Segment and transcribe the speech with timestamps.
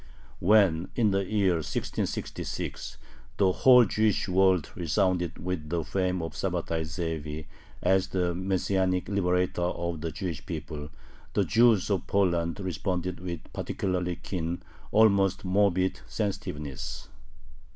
[0.39, 2.97] When, in the year 1666,
[3.37, 7.47] the whole Jewish world resounded with the fame of Sabbatai Zevi
[7.83, 10.89] as the Messianic liberator of the Jewish people,
[11.33, 17.07] the Jews of Poland responded with particularly keen, almost morbid sensitiveness.